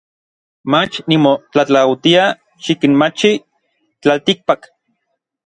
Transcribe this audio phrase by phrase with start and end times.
[0.71, 2.23] Mach nimotlatlautia
[2.65, 3.45] xikinmachij n
[4.01, 4.61] tlaltikpak.